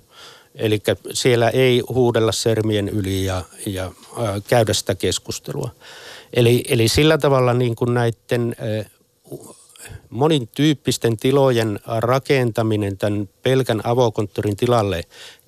Eli 0.54 0.82
siellä 1.12 1.48
ei 1.48 1.82
huudella 1.88 2.32
sermien 2.32 2.88
yli 2.88 3.24
ja, 3.24 3.44
ja 3.66 3.92
ää, 4.18 4.40
käydä 4.48 4.72
sitä 4.72 4.94
keskustelua. 4.94 5.70
Eli, 6.34 6.64
eli 6.68 6.88
sillä 6.88 7.18
tavalla 7.18 7.54
niin 7.54 7.76
kuin 7.76 7.94
näiden 7.94 8.56
ää, 9.82 9.96
monityyppisten 10.10 11.16
tilojen 11.16 11.80
rakentaminen 11.98 12.98
tämän 12.98 13.28
pelkän 13.42 13.80
avokonttorin 13.84 14.56
tilalle 14.56 15.02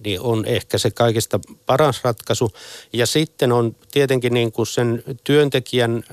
niin 0.05 0.21
on 0.21 0.45
ehkä 0.45 0.79
se 0.79 0.91
kaikista 0.91 1.41
paras 1.67 2.05
ratkaisu. 2.05 2.53
Ja 2.93 3.07
sitten 3.07 3.53
on 3.53 3.77
tietenkin 3.93 4.35
niin 4.35 4.53
kuin 4.53 4.67
sen 4.67 5.03
työntekijän 5.25 6.05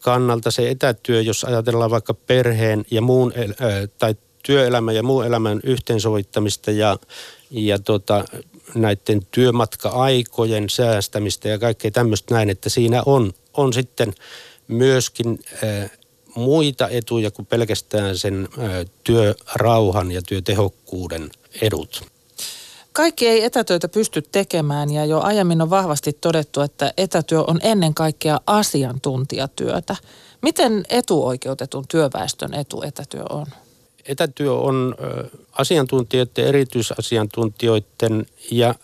kannalta 0.00 0.50
se 0.50 0.70
etätyö, 0.70 1.20
jos 1.20 1.44
ajatellaan 1.44 1.90
vaikka 1.90 2.14
perheen 2.14 2.84
ja 2.90 3.02
muun, 3.02 3.32
tai 3.98 4.14
työelämän 4.42 4.94
ja 4.94 5.02
muun 5.02 5.26
elämän 5.26 5.60
yhteensovittamista 5.64 6.70
ja, 6.70 6.98
ja 7.50 7.78
tota, 7.78 8.24
näiden 8.74 9.26
työmatka-aikojen 9.30 10.70
säästämistä 10.70 11.48
ja 11.48 11.58
kaikkea 11.58 11.90
tämmöistä 11.90 12.34
näin, 12.34 12.50
että 12.50 12.68
siinä 12.68 13.02
on, 13.06 13.32
on 13.54 13.72
sitten 13.72 14.12
myöskin 14.68 15.38
muita 16.34 16.88
etuja 16.88 17.30
kuin 17.30 17.46
pelkästään 17.46 18.18
sen 18.18 18.48
työrauhan 19.04 20.12
ja 20.12 20.22
työtehokkuuden 20.22 21.30
edut. 21.60 22.04
Kaikki 22.92 23.28
ei 23.28 23.44
etätöitä 23.44 23.88
pysty 23.88 24.22
tekemään 24.22 24.90
ja 24.90 25.04
jo 25.04 25.20
aiemmin 25.20 25.62
on 25.62 25.70
vahvasti 25.70 26.12
todettu, 26.12 26.60
että 26.60 26.92
etätyö 26.96 27.42
on 27.46 27.60
ennen 27.62 27.94
kaikkea 27.94 28.40
asiantuntijatyötä. 28.46 29.96
Miten 30.42 30.84
etuoikeutetun 30.88 31.84
työväestön 31.88 32.54
etu 32.54 32.82
etätyö 32.82 33.24
on? 33.30 33.46
Etätyö 34.06 34.54
on 34.54 34.94
asiantuntijoiden, 35.52 36.46
erityisasiantuntijoiden 36.46 38.26
ja 38.50 38.74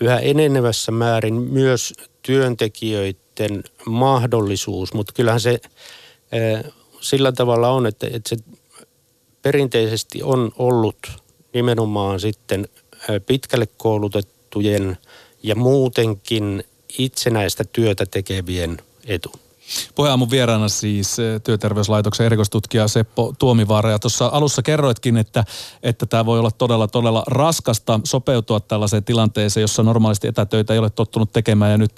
yhä 0.00 0.18
enenevässä 0.18 0.92
määrin 0.92 1.34
myös 1.34 1.92
työntekijöiden 2.22 3.64
mahdollisuus, 3.86 4.94
mutta 4.94 5.12
kyllähän 5.12 5.40
se 5.40 5.60
sillä 7.00 7.32
tavalla 7.32 7.68
on, 7.68 7.86
että, 7.86 8.06
että 8.06 8.28
se 8.28 8.36
perinteisesti 9.42 10.22
on 10.22 10.52
ollut 10.58 10.96
nimenomaan 11.54 12.20
sitten 12.20 12.68
pitkälle 13.26 13.66
koulutettujen 13.66 14.98
ja 15.42 15.54
muutenkin 15.54 16.64
itsenäistä 16.98 17.64
työtä 17.64 18.06
tekevien 18.06 18.78
etu. 19.06 19.32
Puheaamun 19.94 20.30
vieraana 20.30 20.68
siis 20.68 21.16
työterveyslaitoksen 21.44 22.26
erikoistutkija 22.26 22.88
Seppo 22.88 23.34
Tuomivaara. 23.38 23.90
Ja 23.90 23.98
tuossa 23.98 24.30
alussa 24.32 24.62
kerroitkin, 24.62 25.16
että, 25.16 25.44
että 25.82 26.06
tämä 26.06 26.26
voi 26.26 26.38
olla 26.38 26.50
todella, 26.50 26.88
todella 26.88 27.22
raskasta 27.26 28.00
sopeutua 28.04 28.60
tällaiseen 28.60 29.04
tilanteeseen, 29.04 29.62
jossa 29.62 29.82
normaalisti 29.82 30.28
etätöitä 30.28 30.72
ei 30.72 30.78
ole 30.78 30.90
tottunut 30.90 31.32
tekemään 31.32 31.70
ja 31.70 31.78
nyt 31.78 31.92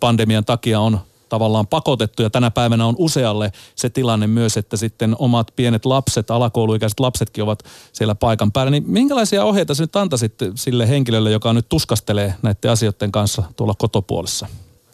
pandemian 0.00 0.44
takia 0.44 0.80
on 0.80 1.00
tavallaan 1.28 1.66
pakotettu 1.66 2.22
ja 2.22 2.30
tänä 2.30 2.50
päivänä 2.50 2.86
on 2.86 2.94
usealle 2.98 3.52
se 3.74 3.90
tilanne 3.90 4.26
myös, 4.26 4.56
että 4.56 4.76
sitten 4.76 5.16
omat 5.18 5.52
pienet 5.56 5.84
lapset, 5.84 6.30
alakouluikäiset 6.30 7.00
lapsetkin 7.00 7.44
ovat 7.44 7.62
siellä 7.92 8.14
paikan 8.14 8.52
päällä. 8.52 8.70
Niin 8.70 8.84
minkälaisia 8.86 9.44
ohjeita 9.44 9.74
sä 9.74 9.82
nyt 9.82 9.96
antaisit 9.96 10.34
sille 10.54 10.88
henkilölle, 10.88 11.30
joka 11.30 11.52
nyt 11.52 11.68
tuskastelee 11.68 12.34
näiden 12.42 12.70
asioiden 12.70 13.12
kanssa 13.12 13.42
tuolla 13.56 13.74
kotopuolessa? 13.78 14.46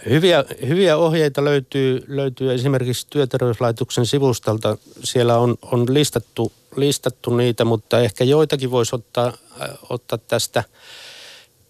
Hyviä, 0.09 0.45
hyviä 0.69 0.97
ohjeita 0.97 1.45
löytyy, 1.45 2.05
löytyy 2.09 2.55
esimerkiksi 2.55 3.07
työterveyslaitoksen 3.11 4.07
sivustalta. 4.07 4.79
Siellä 5.05 5.39
on, 5.39 5.57
on 5.63 5.95
listattu, 5.95 6.53
listattu 6.77 7.37
niitä, 7.37 7.65
mutta 7.65 8.01
ehkä 8.01 8.25
joitakin 8.25 8.71
voisi 8.71 8.95
ottaa, 8.95 9.27
äh, 9.63 9.69
ottaa 9.91 10.19
tästä 10.19 10.65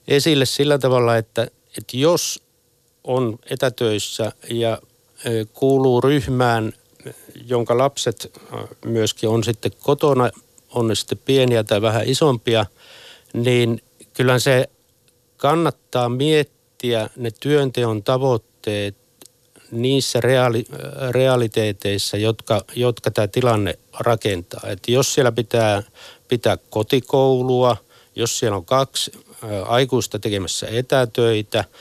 esille 0.08 0.44
sillä 0.46 0.78
tavalla, 0.78 1.16
että, 1.16 1.42
että 1.78 1.96
jos 1.96 2.42
on 3.04 3.38
etätöissä 3.50 4.32
ja 4.50 4.78
kuuluu 5.52 6.00
ryhmään, 6.00 6.72
jonka 7.46 7.78
lapset 7.78 8.40
myöskin 8.84 9.28
on 9.28 9.44
sitten 9.44 9.72
kotona, 9.80 10.30
on 10.70 10.88
ne 10.88 10.94
sitten 10.94 11.18
pieniä 11.18 11.64
tai 11.64 11.82
vähän 11.82 12.08
isompia, 12.08 12.66
niin 13.32 13.82
kyllä 14.14 14.38
se 14.38 14.68
kannattaa 15.36 16.08
miettiä 16.08 17.10
ne 17.16 17.30
työnteon 17.40 18.02
tavoitteet 18.02 18.96
niissä 19.70 20.20
reaali, 20.20 20.64
realiteeteissa, 21.10 22.16
jotka, 22.16 22.64
jotka 22.76 23.10
tämä 23.10 23.28
tilanne 23.28 23.78
rakentaa. 23.98 24.60
Et 24.68 24.88
jos 24.88 25.14
siellä 25.14 25.32
pitää 25.32 25.82
pitää 26.28 26.56
kotikoulua, 26.70 27.76
jos 28.16 28.38
siellä 28.38 28.56
on 28.56 28.64
kaksi 28.64 29.12
aikuista 29.66 30.18
tekemässä 30.18 30.66
etätöitä– 30.66 31.64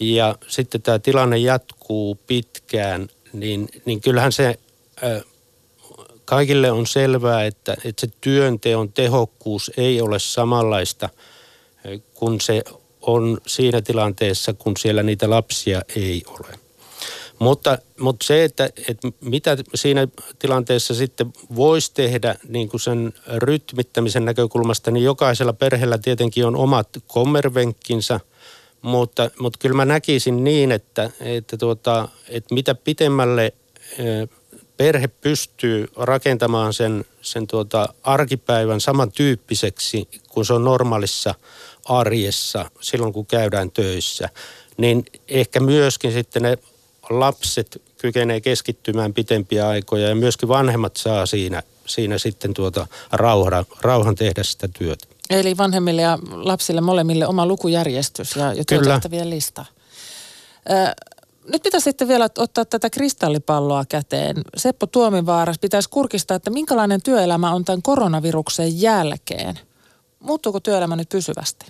ja 0.00 0.34
sitten 0.48 0.82
tämä 0.82 0.98
tilanne 0.98 1.38
jatkuu 1.38 2.18
pitkään, 2.26 3.08
niin, 3.32 3.68
niin 3.84 4.00
kyllähän 4.00 4.32
se 4.32 4.58
äh, 5.04 5.22
kaikille 6.24 6.70
on 6.70 6.86
selvää, 6.86 7.44
että, 7.44 7.76
että 7.84 8.00
se 8.00 8.12
työnteon 8.20 8.92
tehokkuus 8.92 9.70
ei 9.76 10.00
ole 10.00 10.18
samanlaista 10.18 11.08
kun 12.14 12.40
se 12.40 12.62
on 13.00 13.38
siinä 13.46 13.82
tilanteessa, 13.82 14.52
kun 14.52 14.76
siellä 14.76 15.02
niitä 15.02 15.30
lapsia 15.30 15.82
ei 15.96 16.22
ole. 16.26 16.58
Mutta, 17.38 17.78
mutta 18.00 18.26
se, 18.26 18.44
että, 18.44 18.70
että 18.88 19.08
mitä 19.20 19.56
siinä 19.74 20.08
tilanteessa 20.38 20.94
sitten 20.94 21.32
voisi 21.56 21.94
tehdä 21.94 22.34
niin 22.48 22.68
kuin 22.68 22.80
sen 22.80 23.12
rytmittämisen 23.36 24.24
näkökulmasta, 24.24 24.90
niin 24.90 25.04
jokaisella 25.04 25.52
perheellä 25.52 25.98
tietenkin 25.98 26.46
on 26.46 26.56
omat 26.56 26.88
kommervenkkinsä, 27.06 28.20
mutta, 28.82 29.30
mutta 29.38 29.58
kyllä 29.58 29.76
mä 29.76 29.84
näkisin 29.84 30.44
niin, 30.44 30.72
että, 30.72 31.10
että, 31.20 31.56
tuota, 31.56 32.08
että 32.28 32.54
mitä 32.54 32.74
pitemmälle 32.74 33.52
perhe 34.76 35.08
pystyy 35.08 35.88
rakentamaan 35.96 36.72
sen, 36.72 37.04
sen 37.22 37.46
tuota 37.46 37.88
arkipäivän 38.02 38.80
samantyyppiseksi 38.80 40.08
kuin 40.28 40.46
se 40.46 40.52
on 40.52 40.64
normaalissa 40.64 41.34
arjessa 41.84 42.70
silloin, 42.80 43.12
kun 43.12 43.26
käydään 43.26 43.70
töissä, 43.70 44.28
niin 44.76 45.04
ehkä 45.28 45.60
myöskin 45.60 46.12
sitten 46.12 46.42
ne 46.42 46.58
lapset 47.10 47.82
kykenee 47.98 48.40
keskittymään 48.40 49.14
pitempiä 49.14 49.68
aikoja 49.68 50.08
ja 50.08 50.14
myöskin 50.14 50.48
vanhemmat 50.48 50.96
saa 50.96 51.26
siinä, 51.26 51.62
siinä 51.86 52.18
sitten 52.18 52.54
tuota 52.54 52.86
rauhan, 53.12 53.64
rauhan 53.80 54.14
tehdä 54.14 54.42
sitä 54.42 54.68
työtä. 54.78 55.06
Eli 55.30 55.56
vanhemmille 55.56 56.02
ja 56.02 56.18
lapsille 56.30 56.80
molemmille 56.80 57.26
oma 57.26 57.46
lukujärjestys 57.46 58.36
ja, 58.36 58.52
ja 58.52 58.64
työtehtävien 58.64 59.30
lista. 59.30 59.64
Ö, 60.70 60.94
nyt 61.48 61.62
pitäisi 61.62 61.84
sitten 61.84 62.08
vielä 62.08 62.28
ottaa 62.38 62.64
tätä 62.64 62.90
kristallipalloa 62.90 63.84
käteen. 63.88 64.36
Seppo 64.56 64.86
Tuomivaaras 64.86 65.58
pitäisi 65.58 65.90
kurkistaa, 65.90 66.34
että 66.34 66.50
minkälainen 66.50 67.02
työelämä 67.02 67.52
on 67.52 67.64
tämän 67.64 67.82
koronaviruksen 67.82 68.80
jälkeen. 68.80 69.58
Muuttuuko 70.20 70.60
työelämä 70.60 70.96
nyt 70.96 71.08
pysyvästi? 71.08 71.66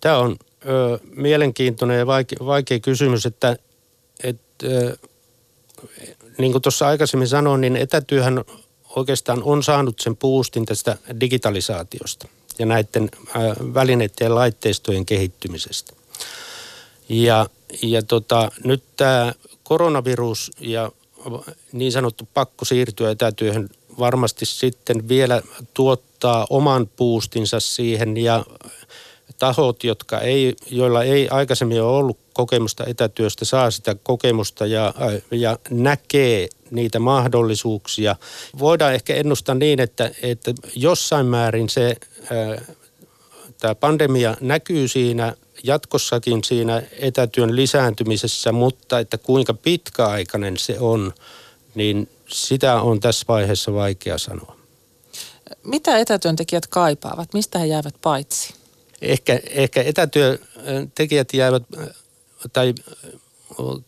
Tämä 0.00 0.18
on 0.18 0.36
ö, 0.66 0.98
mielenkiintoinen 1.16 1.98
ja 1.98 2.06
vaikea, 2.06 2.38
vaikea 2.46 2.80
kysymys, 2.80 3.26
että 3.26 3.56
et, 4.24 4.40
ö, 4.62 4.96
niin 6.38 6.52
kuin 6.52 6.62
tuossa 6.62 6.86
aikaisemmin 6.86 7.28
sanoin, 7.28 7.60
niin 7.60 7.76
etätyöhän 7.76 8.44
oikeastaan 8.96 9.42
on 9.42 9.62
saanut 9.62 10.00
sen 10.00 10.16
puustin 10.16 10.66
tästä 10.66 10.96
digitalisaatiosta 11.20 12.28
ja 12.58 12.66
näiden 12.66 13.08
ö, 13.28 13.28
välineiden 13.74 14.24
ja 14.24 14.34
laitteistojen 14.34 15.06
kehittymisestä. 15.06 15.92
Ja, 17.08 17.46
ja 17.82 18.02
tota, 18.02 18.50
nyt 18.64 18.82
tämä 18.96 19.34
koronavirus 19.62 20.50
ja 20.60 20.92
niin 21.72 21.92
sanottu 21.92 22.28
pakko 22.34 22.64
siirtyä 22.64 23.10
etätyöhön 23.10 23.68
varmasti 23.98 24.46
sitten 24.46 25.08
vielä 25.08 25.42
tuottaa 25.74 26.46
oman 26.50 26.88
puustinsa 26.96 27.60
siihen 27.60 28.16
ja 28.16 28.44
tahot, 29.38 29.84
jotka 29.84 30.20
ei, 30.20 30.54
joilla 30.70 31.02
ei 31.02 31.28
aikaisemmin 31.28 31.82
ole 31.82 31.96
ollut 31.96 32.18
kokemusta 32.32 32.84
etätyöstä, 32.86 33.44
saa 33.44 33.70
sitä 33.70 33.96
kokemusta 34.02 34.66
ja, 34.66 34.94
ja 35.30 35.58
näkee 35.70 36.48
niitä 36.70 36.98
mahdollisuuksia. 36.98 38.16
Voidaan 38.58 38.94
ehkä 38.94 39.14
ennustaa 39.14 39.54
niin, 39.54 39.80
että, 39.80 40.10
että 40.22 40.54
jossain 40.74 41.26
määrin 41.26 41.68
se 41.68 41.96
tämä 43.58 43.74
pandemia 43.74 44.36
näkyy 44.40 44.88
siinä 44.88 45.34
jatkossakin 45.64 46.44
siinä 46.44 46.82
etätyön 46.98 47.56
lisääntymisessä, 47.56 48.52
mutta 48.52 48.98
että 48.98 49.18
kuinka 49.18 49.54
pitkäaikainen 49.54 50.56
se 50.56 50.76
on, 50.80 51.12
niin 51.74 52.08
sitä 52.28 52.80
on 52.80 53.00
tässä 53.00 53.24
vaiheessa 53.28 53.72
vaikea 53.72 54.18
sanoa. 54.18 54.56
Mitä 55.64 55.98
etätyöntekijät 55.98 56.66
kaipaavat? 56.66 57.34
Mistä 57.34 57.58
he 57.58 57.66
jäävät 57.66 57.94
paitsi? 58.02 58.54
Ehkä, 59.02 59.40
ehkä 59.50 59.82
etätyötekijät 59.82 61.34
jäävät 61.34 61.62
tai 62.52 62.74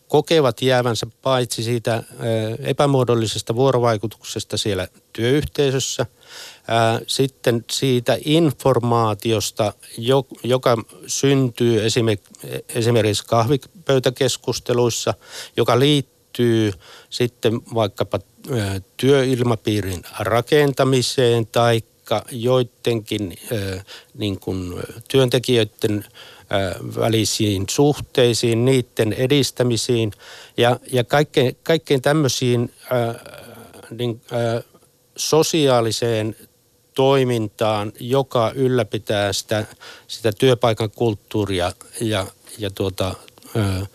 kokevat 0.07 0.61
jäävänsä 0.61 1.07
paitsi 1.21 1.63
siitä 1.63 2.03
epämuodollisesta 2.59 3.55
vuorovaikutuksesta 3.55 4.57
siellä 4.57 4.87
työyhteisössä, 5.13 6.05
sitten 7.07 7.65
siitä 7.71 8.17
informaatiosta, 8.25 9.73
joka 10.43 10.77
syntyy 11.07 11.81
esimerkiksi 12.75 13.25
kahvipöytäkeskusteluissa, 13.27 15.13
joka 15.57 15.79
liittyy 15.79 16.73
sitten 17.09 17.61
vaikkapa 17.73 18.19
työilmapiirin 18.97 20.01
rakentamiseen 20.19 21.47
tai 21.47 21.81
joidenkin 22.31 23.37
niin 24.13 24.39
kuin 24.39 24.73
työntekijöiden 25.07 26.05
välisiin 26.95 27.65
suhteisiin, 27.69 28.65
niiden 28.65 29.13
edistämisiin 29.13 30.11
ja, 30.57 30.79
ja 30.91 31.03
kaikkein, 31.03 31.57
kaikkein 31.63 32.01
tämmöisiin 32.01 32.73
niin, 33.91 34.21
sosiaaliseen 35.15 36.35
toimintaan, 36.95 37.91
joka 37.99 38.51
ylläpitää 38.55 39.33
sitä, 39.33 39.65
sitä 40.07 40.31
työpaikan 40.31 40.91
kulttuuria 40.91 41.71
ja, 42.01 42.27
ja 42.57 42.69
tuota, 42.69 43.15
ö, 43.55 43.85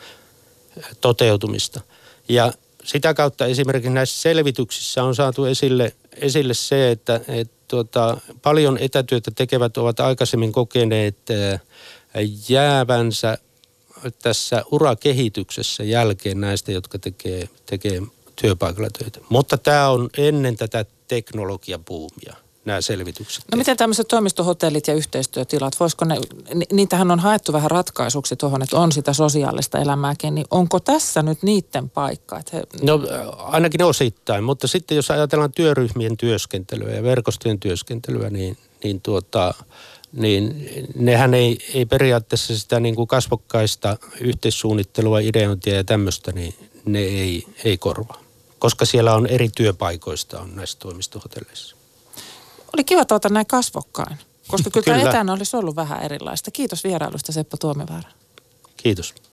toteutumista. 1.00 1.80
Ja 2.28 2.52
sitä 2.84 3.14
kautta 3.14 3.46
esimerkiksi 3.46 3.90
näissä 3.90 4.22
selvityksissä 4.22 5.04
on 5.04 5.14
saatu 5.14 5.44
esille, 5.44 5.92
esille 6.16 6.54
se, 6.54 6.90
että 6.90 7.20
et, 7.28 7.50
tuota, 7.68 8.20
paljon 8.42 8.78
etätyötä 8.78 9.30
tekevät 9.30 9.76
ovat 9.76 10.00
aikaisemmin 10.00 10.52
kokeneet 10.52 11.18
jäävänsä 12.48 13.38
tässä 14.22 14.64
urakehityksessä 14.70 15.84
jälkeen 15.84 16.40
näistä, 16.40 16.72
jotka 16.72 16.98
tekee, 16.98 17.48
tekee 17.66 18.02
työpaikalla 18.36 18.90
töitä. 18.98 19.20
Mutta 19.28 19.58
tämä 19.58 19.88
on 19.88 20.10
ennen 20.18 20.56
tätä 20.56 20.84
teknologiapuumia 21.08 22.43
nämä 22.64 22.80
selvitykset. 22.80 23.44
No 23.52 23.58
miten 23.58 23.76
tämmöiset 23.76 24.08
toimistohotellit 24.08 24.88
ja 24.88 24.94
yhteistyötilat, 24.94 25.80
voisiko 25.80 26.04
ne, 26.04 26.16
niitähän 26.72 27.10
on 27.10 27.20
haettu 27.20 27.52
vähän 27.52 27.70
ratkaisuksi 27.70 28.36
tuohon, 28.36 28.62
että 28.62 28.76
on 28.76 28.92
sitä 28.92 29.12
sosiaalista 29.12 29.78
elämääkin, 29.78 30.34
niin 30.34 30.46
onko 30.50 30.80
tässä 30.80 31.22
nyt 31.22 31.42
niiden 31.42 31.90
paikka? 31.90 32.38
Että 32.38 32.56
he... 32.56 32.62
No 32.82 33.00
ainakin 33.36 33.82
osittain, 33.82 34.44
mutta 34.44 34.68
sitten 34.68 34.96
jos 34.96 35.10
ajatellaan 35.10 35.52
työryhmien 35.52 36.16
työskentelyä 36.16 36.94
ja 36.94 37.02
verkostojen 37.02 37.60
työskentelyä, 37.60 38.30
niin, 38.30 38.56
niin 38.84 39.00
tuota, 39.00 39.54
niin 40.12 40.68
nehän 40.94 41.34
ei, 41.34 41.58
ei 41.74 41.86
periaatteessa 41.86 42.58
sitä 42.58 42.80
niin 42.80 42.94
kuin 42.94 43.08
kasvokkaista 43.08 43.96
yhteissuunnittelua, 44.20 45.18
ideointia 45.18 45.74
ja 45.74 45.84
tämmöistä, 45.84 46.32
niin 46.32 46.54
ne 46.84 46.98
ei, 46.98 47.46
ei 47.64 47.78
korvaa. 47.78 48.24
Koska 48.58 48.84
siellä 48.84 49.14
on 49.14 49.26
eri 49.26 49.48
työpaikoista 49.56 50.40
on 50.40 50.56
näissä 50.56 50.78
toimistohotelleissa. 50.78 51.73
Oli 52.74 52.84
kiva 52.84 53.04
tavata 53.04 53.28
näin 53.28 53.46
kasvokkain, 53.46 54.18
koska 54.48 54.70
kyllä, 54.70 54.98
kyllä. 54.98 55.10
etänä 55.10 55.32
olisi 55.32 55.56
ollut 55.56 55.76
vähän 55.76 56.02
erilaista. 56.02 56.50
Kiitos 56.50 56.84
vierailusta 56.84 57.32
Seppo 57.32 57.56
Tuomivaara. 57.56 58.08
Kiitos. 58.76 59.14